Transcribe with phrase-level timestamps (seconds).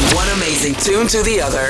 [0.00, 1.68] From one amazing tune to the other.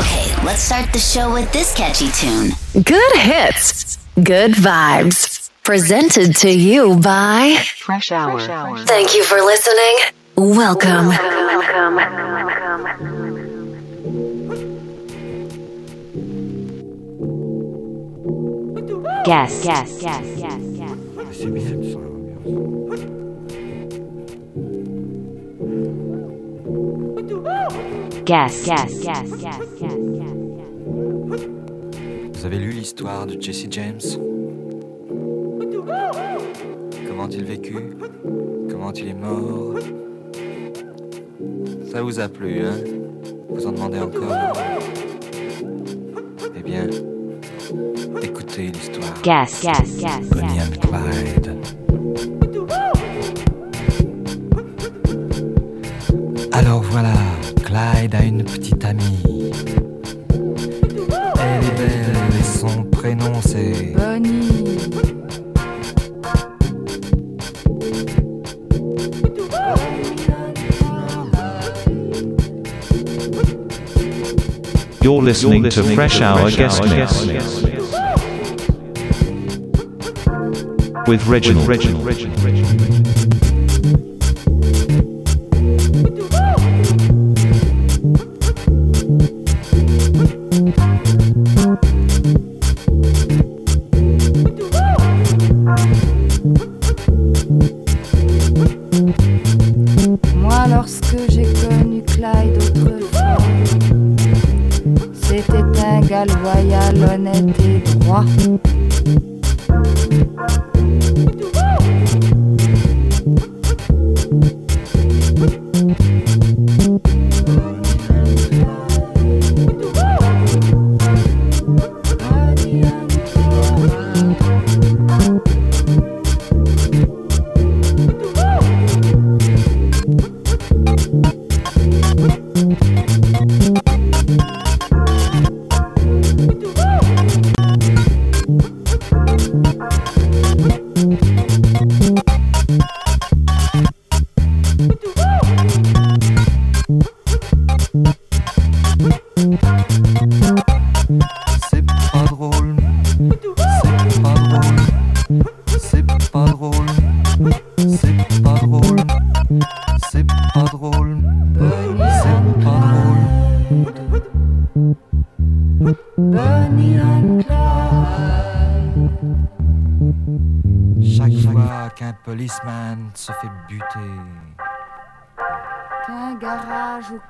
[0.00, 2.50] Okay, let's start the show with this catchy tune.
[2.82, 5.50] Good hits, good vibes.
[5.62, 8.40] Presented to you by Fresh Hour.
[8.84, 9.98] Thank you for listening.
[10.36, 11.10] Welcome.
[19.24, 22.03] Guess, guess, guess, guess, guess.
[28.24, 28.68] Guess.
[32.32, 34.00] Vous avez lu l'histoire de Jesse James?
[37.06, 37.76] Comment il vécu
[38.70, 39.74] Comment il est mort?
[41.92, 42.76] Ça vous a plu, hein?
[43.50, 44.32] Vous en demandez encore?
[46.56, 46.86] Eh bien,
[48.22, 49.14] écoutez l'histoire.
[50.30, 52.43] Bonnie and Clyde.
[56.56, 57.12] Alors voilà,
[57.64, 59.50] Clyde a une petite amie.
[60.30, 63.92] Elle est belle et son prénom c'est.
[63.96, 64.50] Bonnie,
[75.02, 77.64] You're listening to Fresh Hour Guest Mix
[81.08, 81.66] with Reginald.
[81.66, 81.74] moi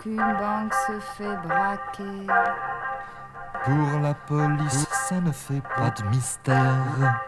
[0.07, 2.27] banque se fait braquer.
[3.65, 7.21] pour la police, ça ne fait pas de mystère.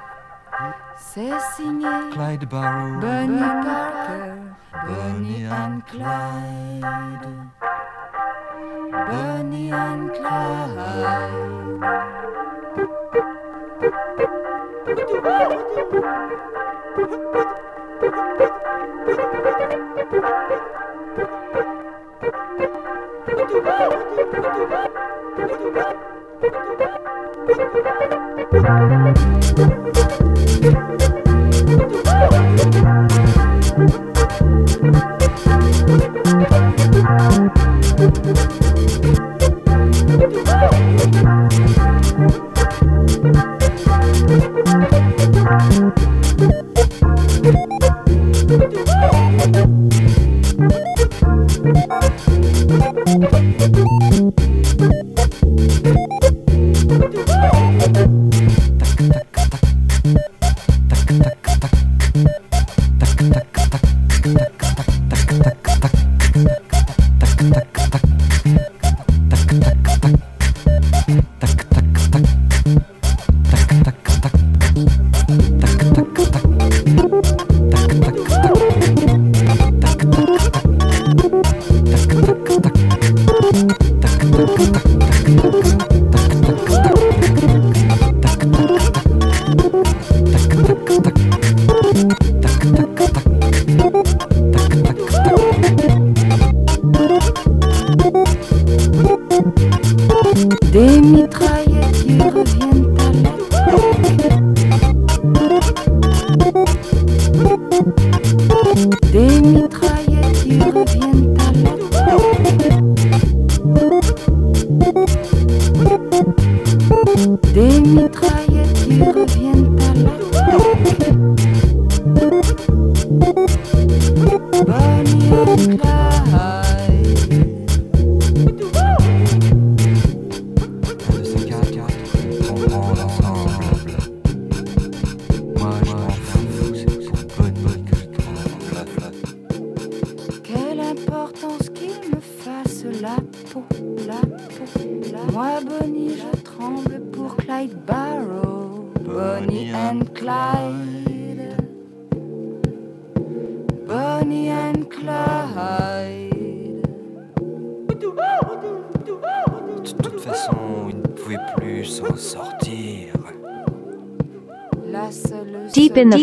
[0.97, 4.35] C'est signé Clyde Barrow, Bonnie Parker,
[4.87, 7.29] Bonnie and Clyde.
[9.11, 11.37] Bonnie and Clyde.
[23.37, 23.97] Woo!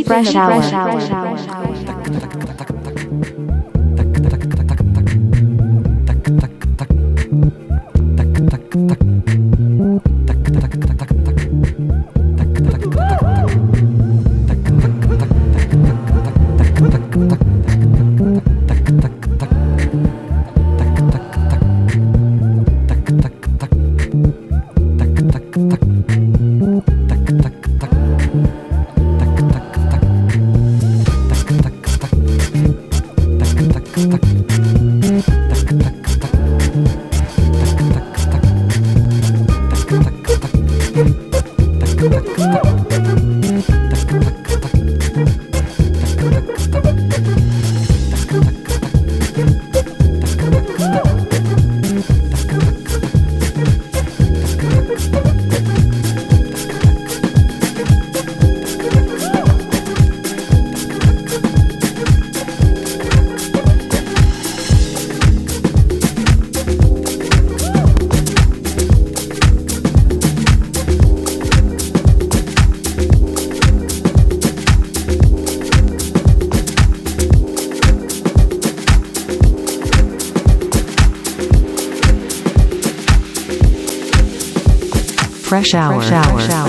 [0.06, 1.23] Fresh hour.
[85.54, 86.02] Fresh hour.
[86.02, 86.40] Fresh hour.
[86.40, 86.63] Fresh hour.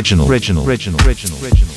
[0.00, 1.69] Original, original, original, original, original,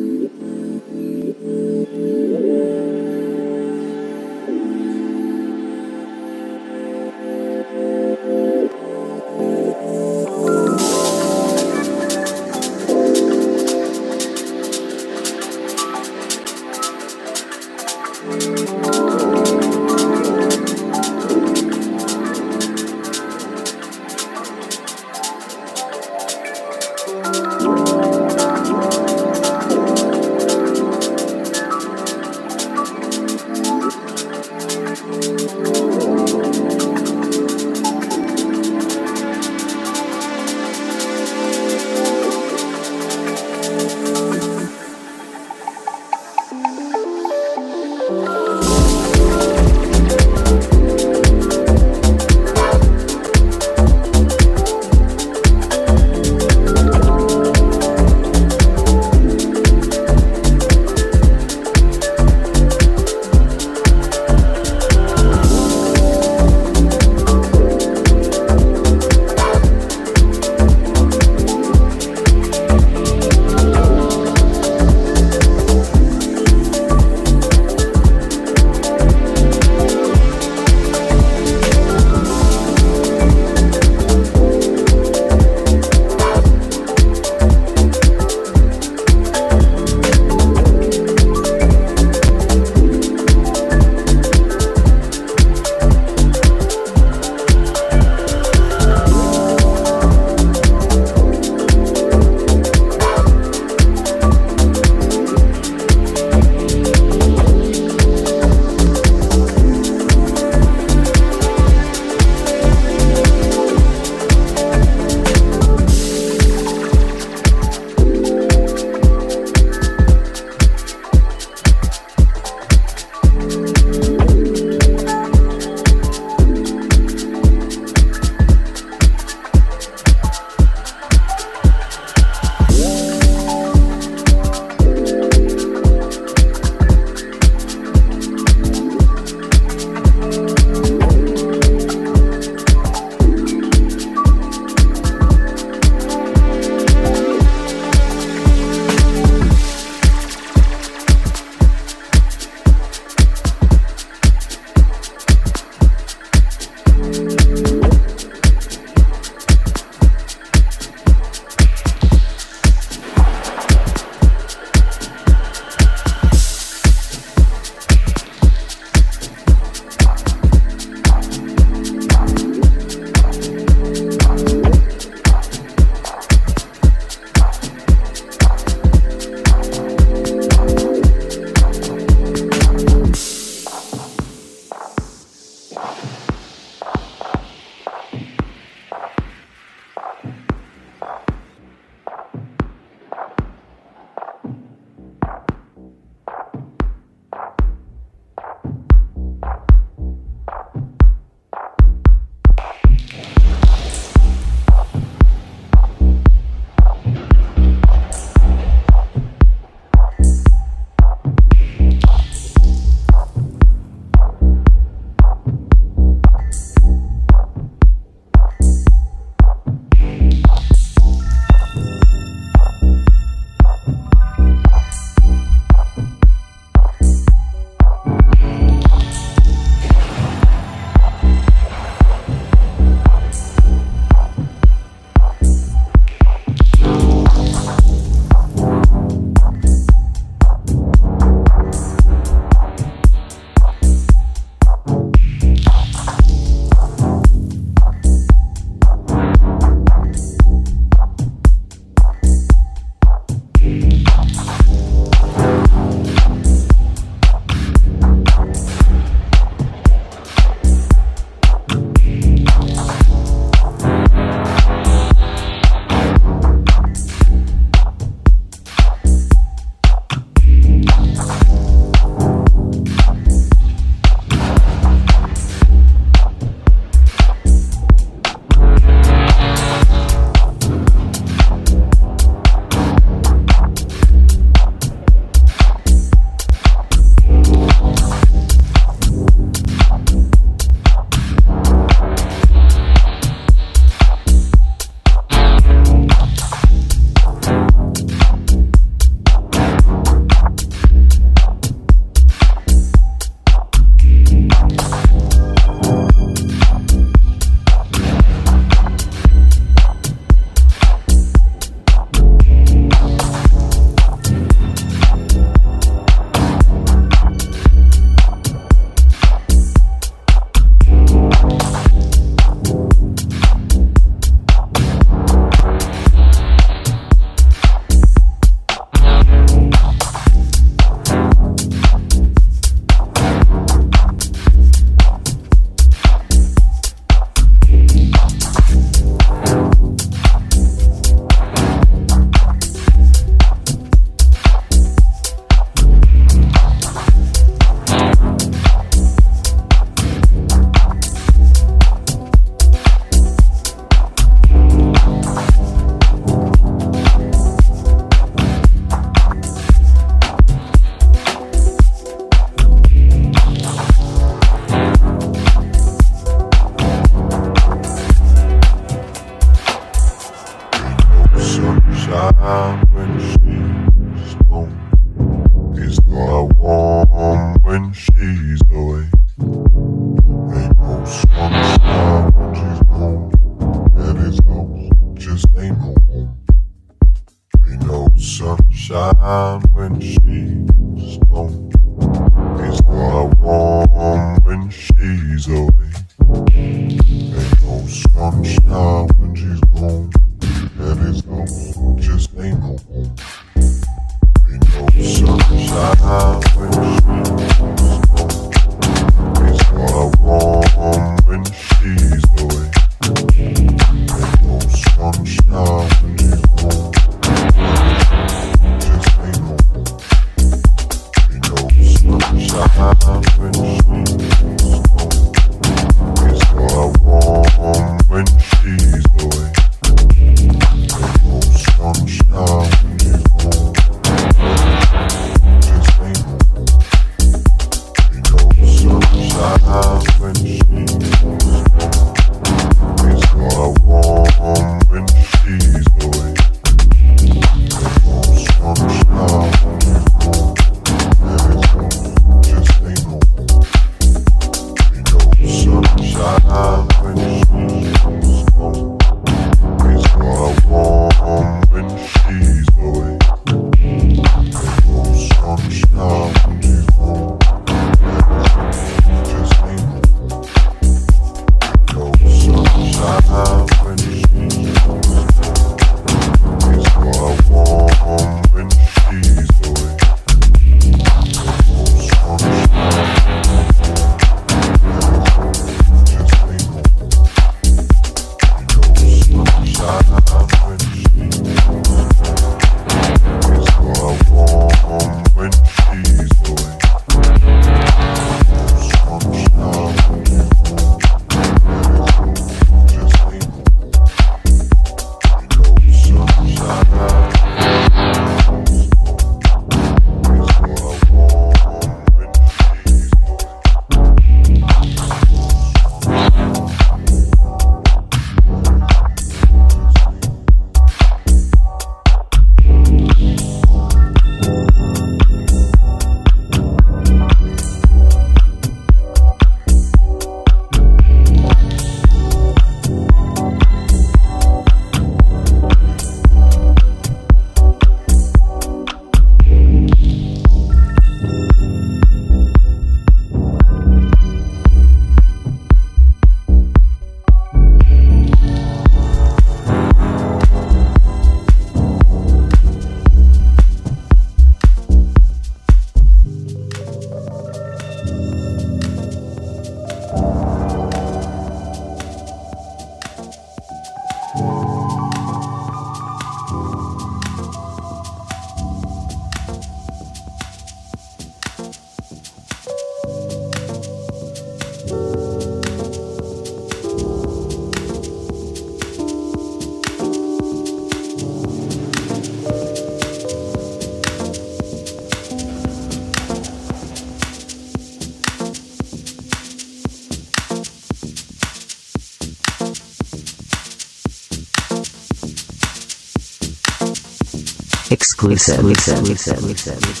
[598.22, 598.70] exclusive.
[598.70, 599.50] exclusive.
[599.50, 600.00] exclusive.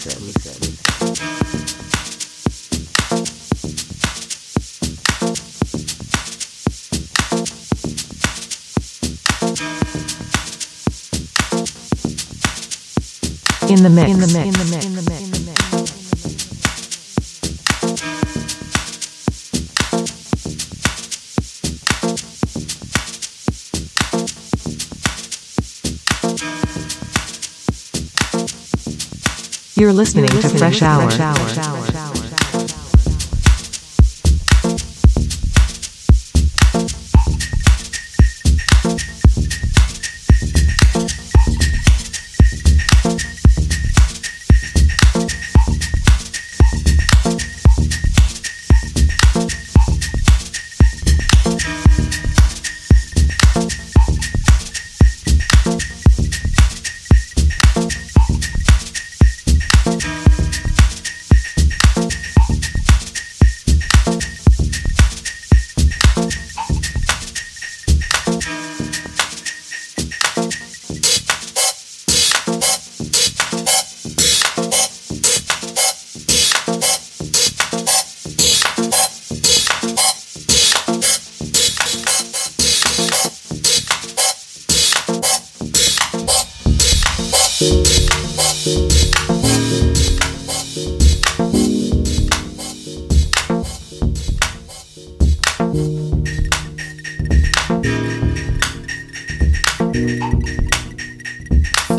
[13.70, 14.99] in the mix in the mix in the mix
[29.80, 31.10] You're listening, to Fresh, Fresh Hour.
[31.10, 31.89] Fresh Hour.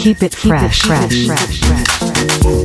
[0.02, 2.61] Keep it fresh, fresh, fresh, fresh.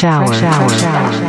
[0.00, 0.68] Fresh hour.
[0.68, 1.27] Fresh.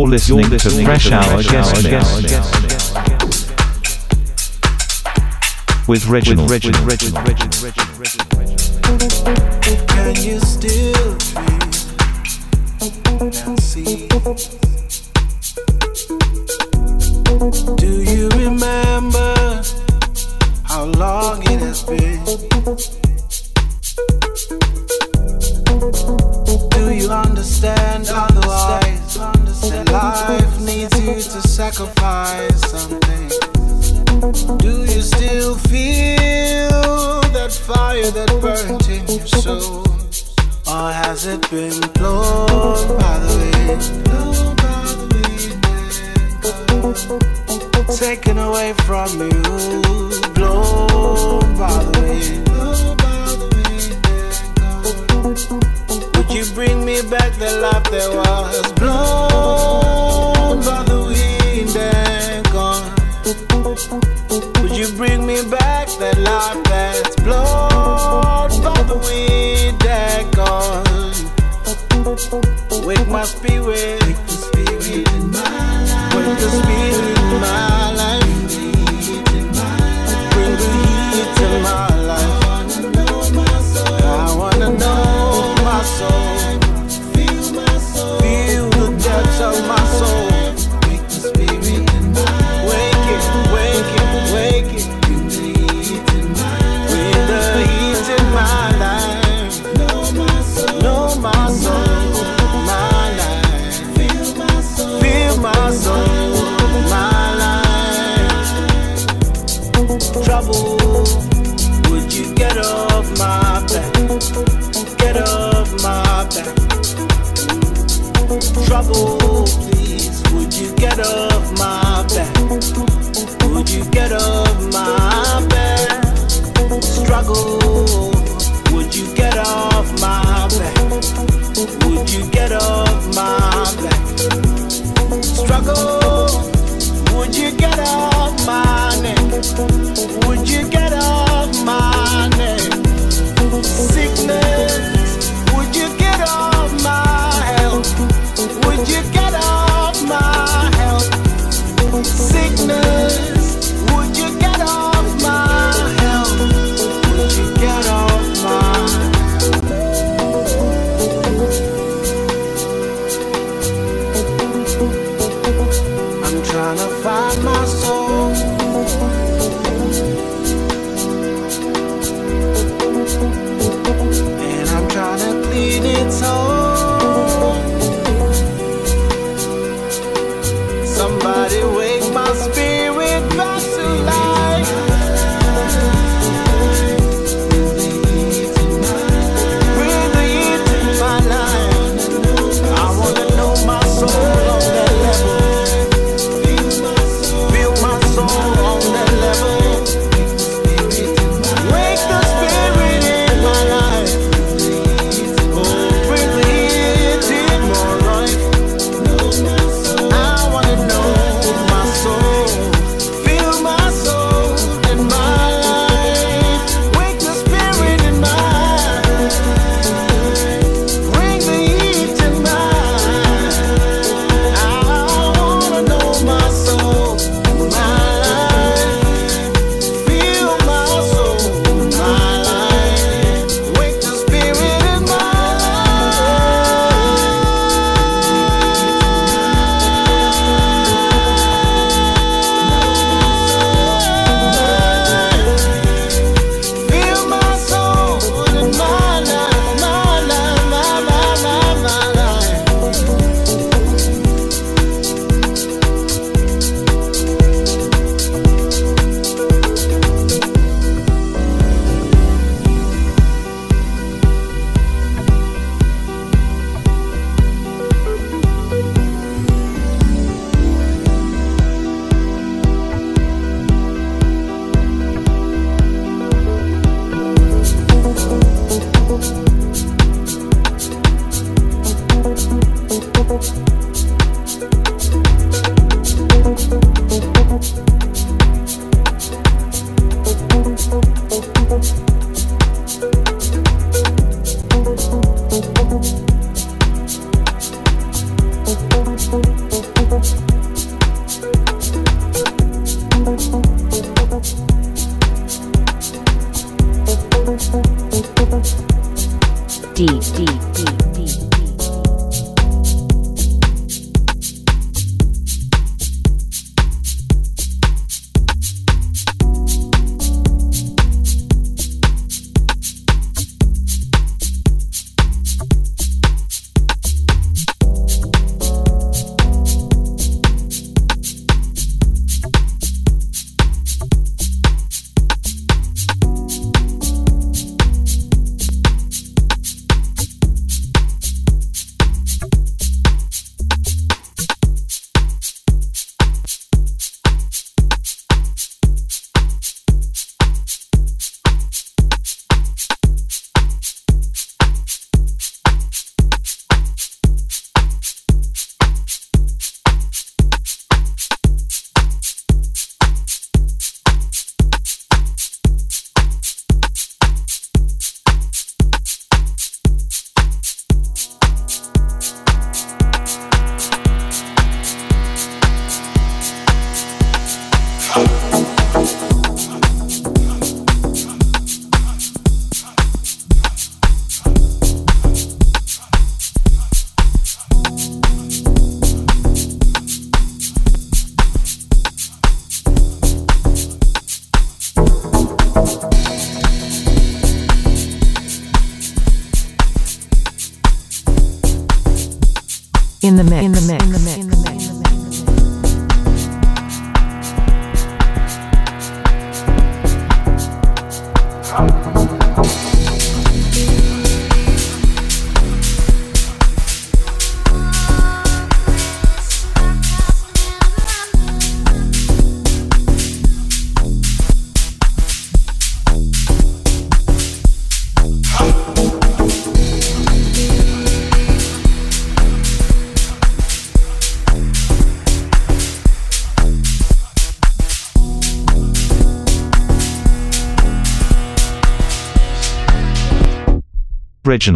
[0.00, 2.96] You're listening, to Fresh, Hour, Guest Mix
[5.86, 6.50] with Reginald.
[6.50, 6.86] Reginald.
[9.88, 11.60] Can you still dream
[13.20, 14.08] and see?
[17.76, 18.89] Do you remember?
[47.98, 49.30] taken away from you.
[50.34, 52.48] Blown by the wind.
[56.16, 59.09] Would you bring me back the life that was blown?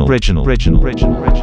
[0.07, 1.34] Original, original, original, original,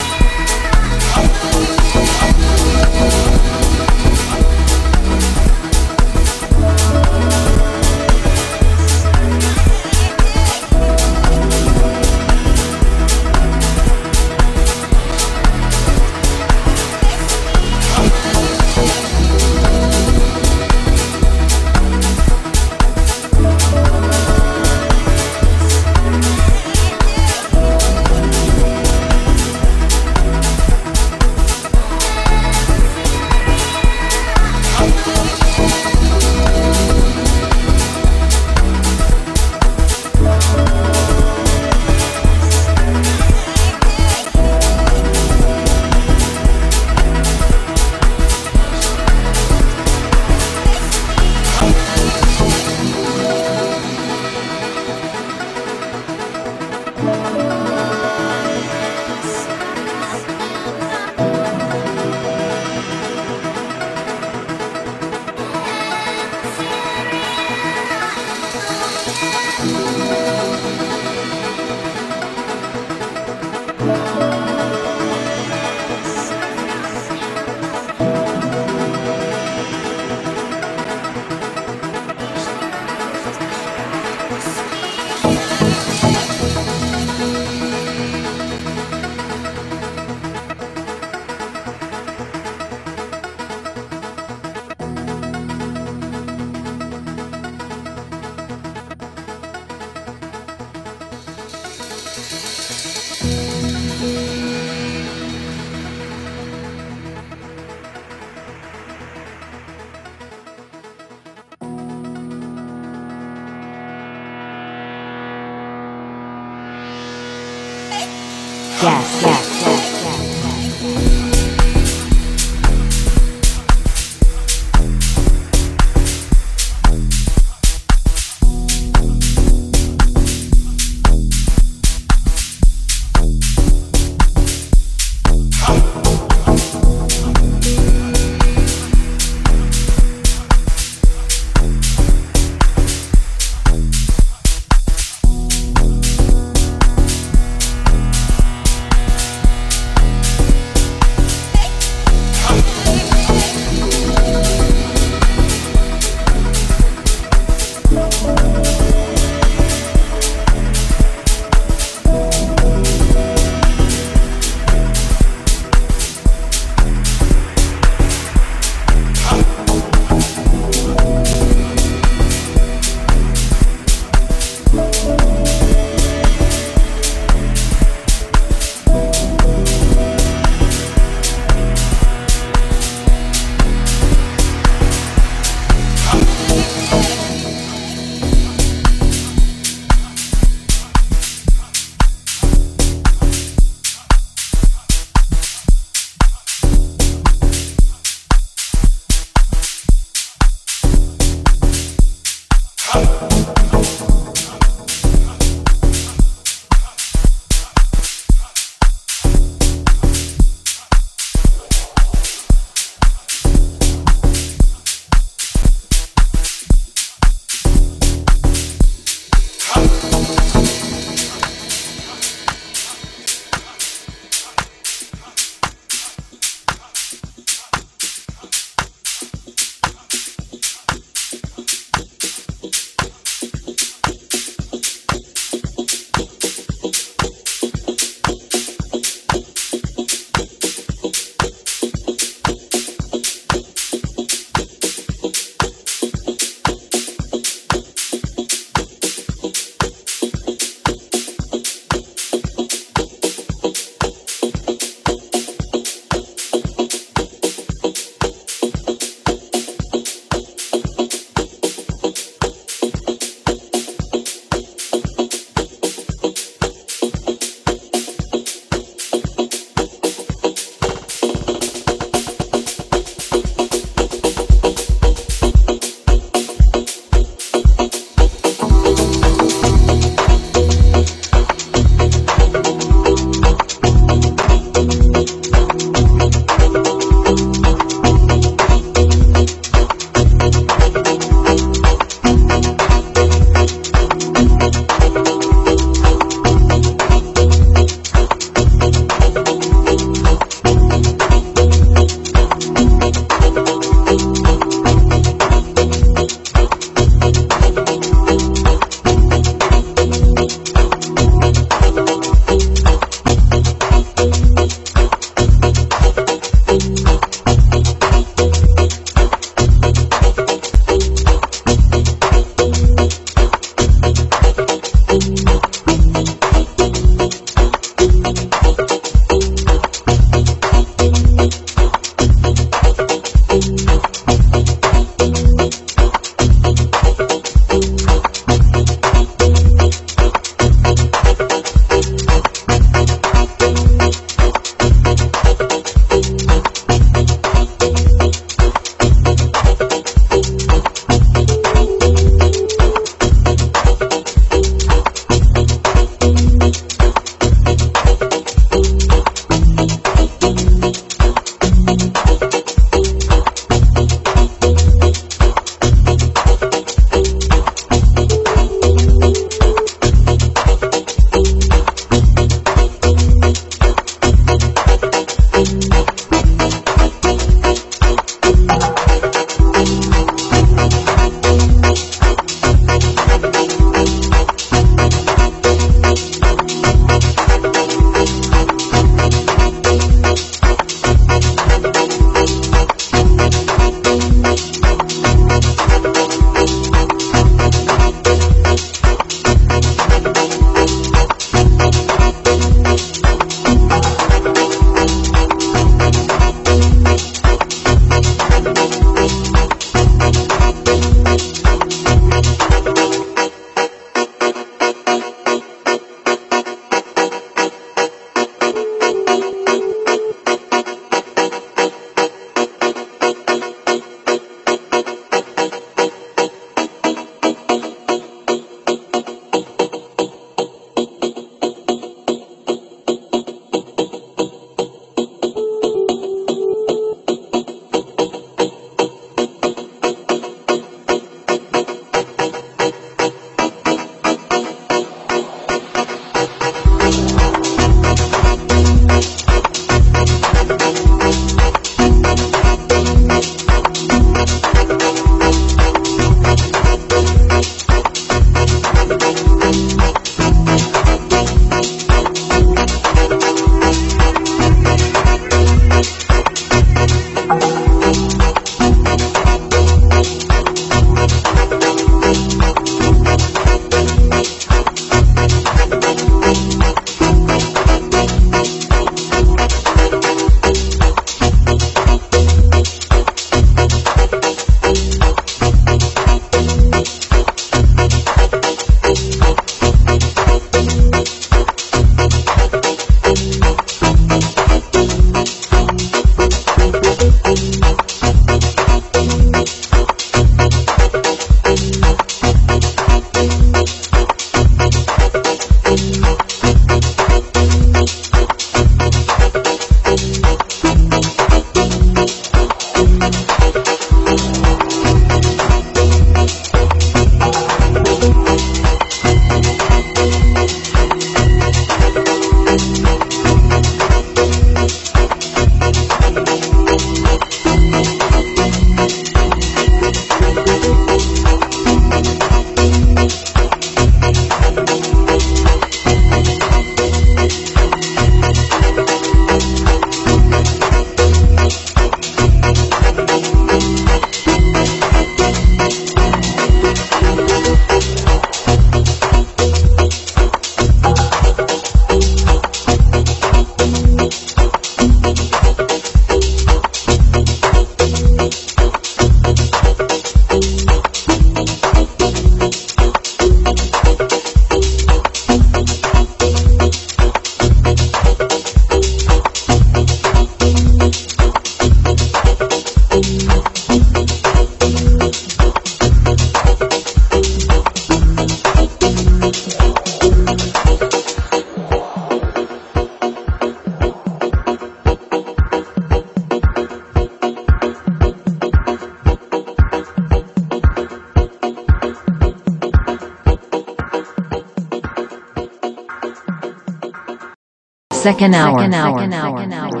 [598.24, 598.78] Second hour.
[598.78, 599.18] Second hour.
[599.18, 600.00] Second hour.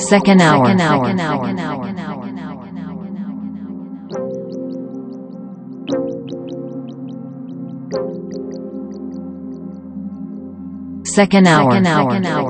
[0.00, 0.66] Second hour.
[11.04, 11.70] Second hour.
[11.70, 12.49] Second hour.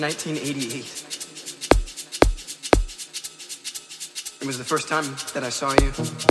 [0.00, 0.84] 1988.
[4.40, 5.04] It was the first time
[5.34, 6.27] that I saw you.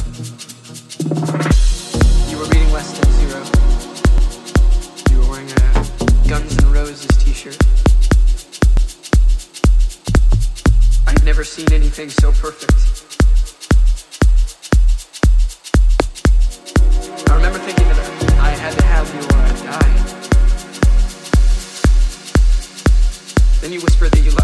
[23.67, 24.36] Then you whispered that you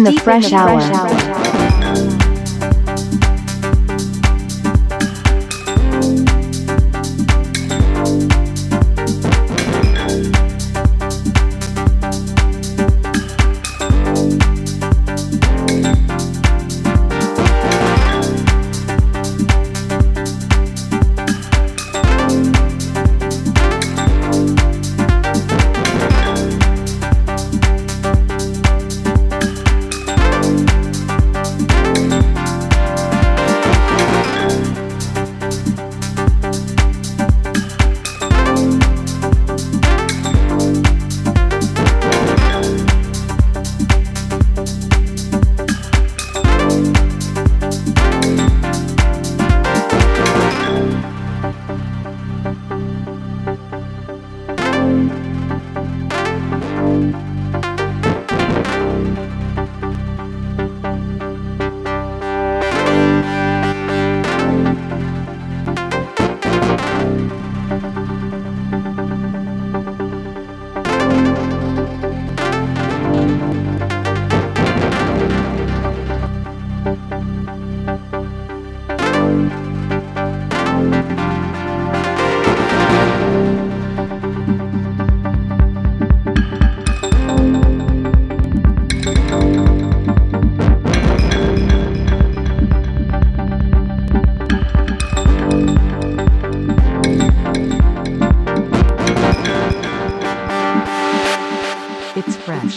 [0.00, 1.29] in the fresh hour.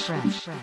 [0.05, 0.39] Fresh.
[0.41, 0.62] Fresh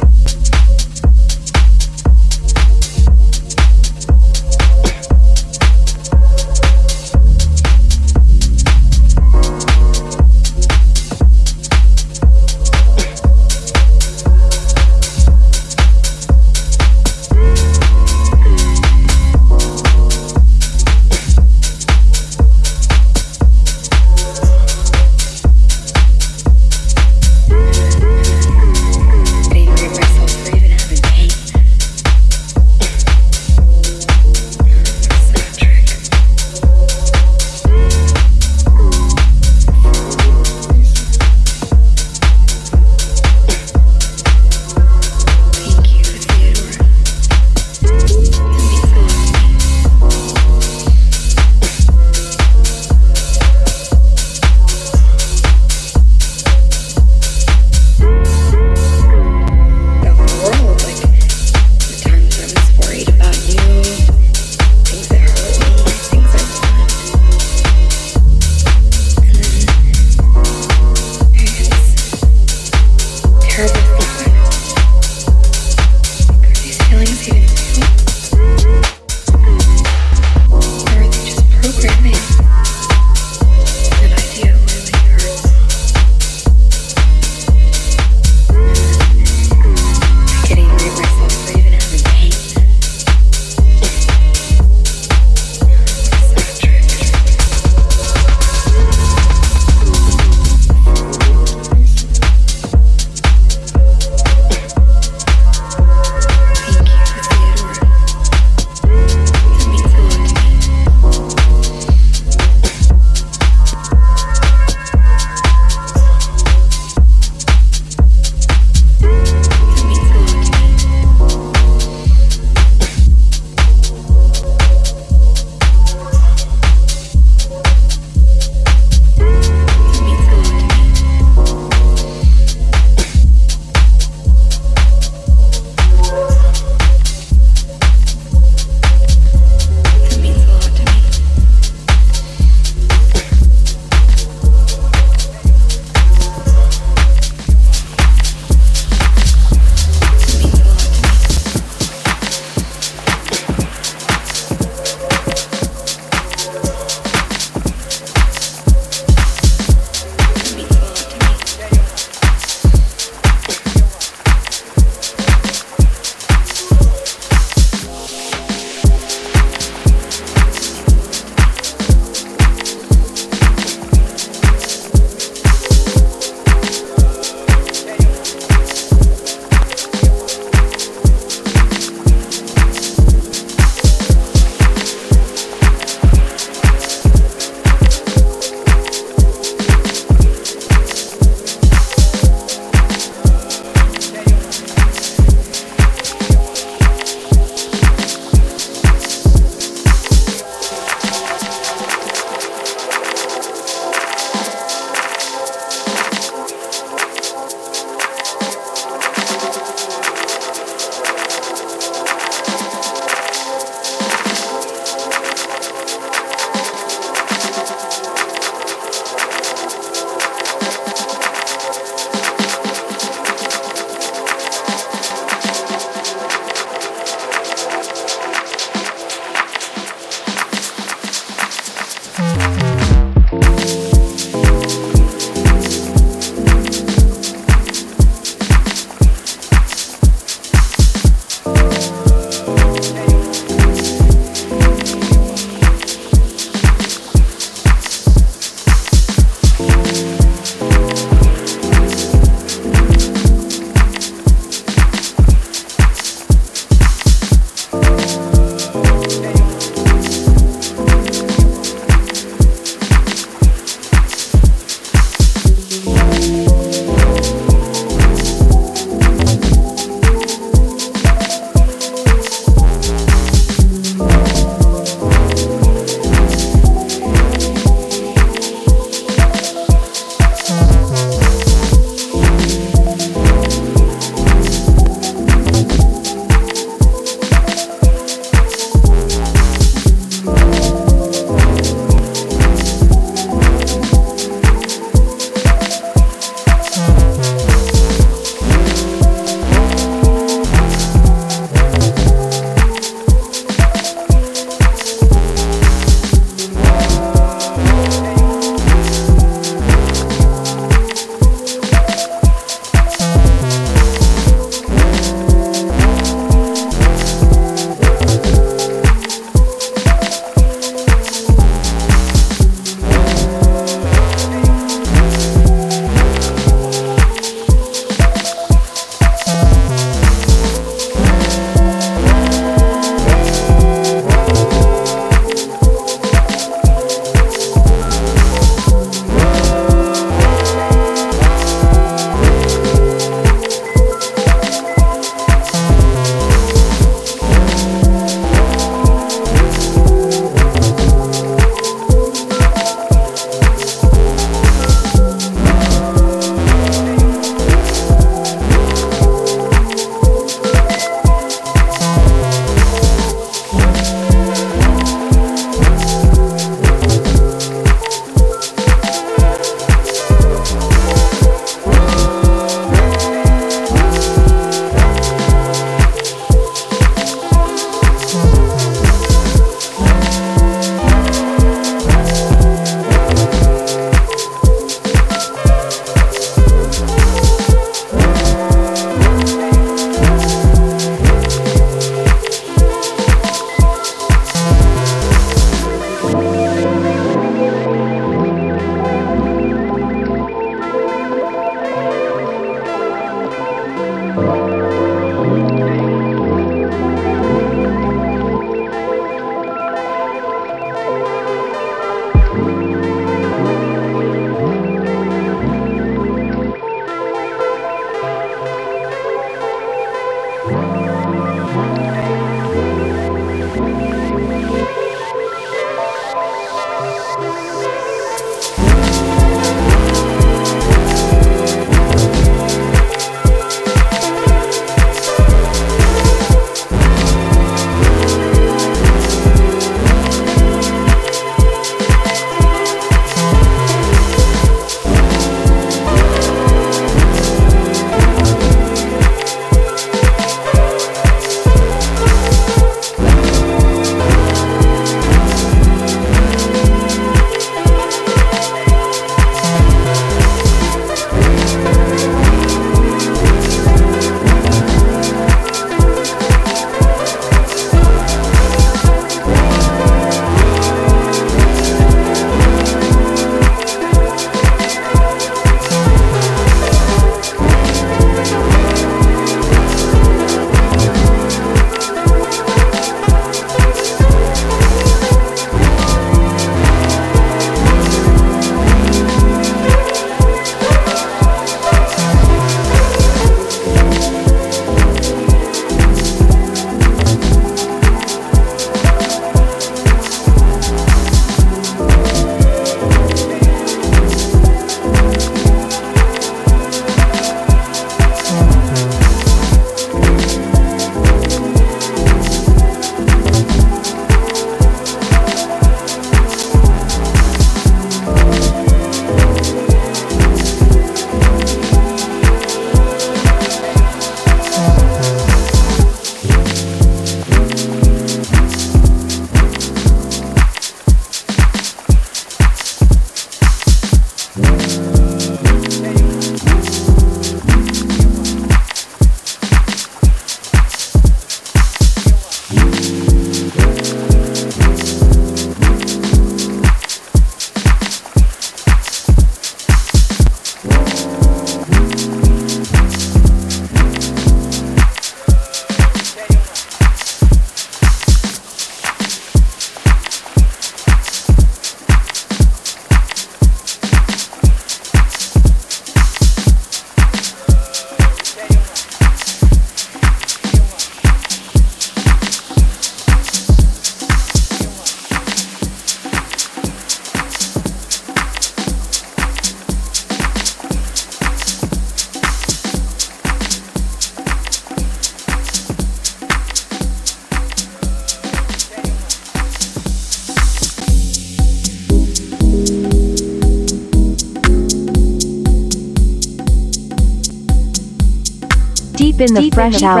[599.18, 600.00] Deep in the fresh hour.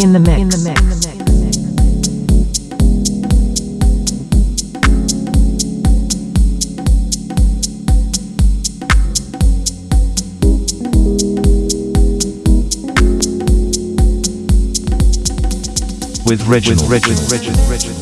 [0.00, 0.40] In the mix.
[0.40, 0.80] In the mix.
[16.26, 16.90] With Reginald.
[16.90, 17.30] Reginald.
[17.30, 17.30] Reginald.
[17.30, 17.70] Reginald.
[17.70, 17.99] Reginald.